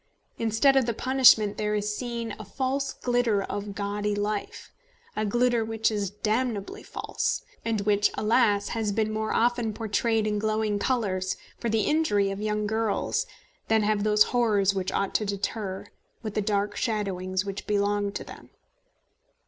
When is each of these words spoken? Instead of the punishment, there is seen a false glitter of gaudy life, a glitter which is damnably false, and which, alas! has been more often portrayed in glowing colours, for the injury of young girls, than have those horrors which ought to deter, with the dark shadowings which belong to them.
Instead 0.39 0.75
of 0.75 0.87
the 0.87 0.95
punishment, 0.95 1.59
there 1.59 1.75
is 1.75 1.95
seen 1.95 2.35
a 2.39 2.43
false 2.43 2.91
glitter 2.91 3.43
of 3.43 3.75
gaudy 3.75 4.15
life, 4.15 4.71
a 5.15 5.27
glitter 5.27 5.63
which 5.63 5.91
is 5.91 6.09
damnably 6.09 6.81
false, 6.81 7.43
and 7.63 7.81
which, 7.81 8.09
alas! 8.15 8.69
has 8.69 8.91
been 8.91 9.13
more 9.13 9.31
often 9.31 9.73
portrayed 9.75 10.25
in 10.25 10.39
glowing 10.39 10.79
colours, 10.79 11.37
for 11.59 11.69
the 11.69 11.81
injury 11.83 12.31
of 12.31 12.41
young 12.41 12.65
girls, 12.65 13.27
than 13.67 13.83
have 13.83 14.03
those 14.03 14.23
horrors 14.33 14.73
which 14.73 14.91
ought 14.91 15.13
to 15.13 15.23
deter, 15.23 15.85
with 16.23 16.33
the 16.33 16.41
dark 16.41 16.75
shadowings 16.75 17.45
which 17.45 17.67
belong 17.67 18.11
to 18.11 18.23
them. 18.23 18.49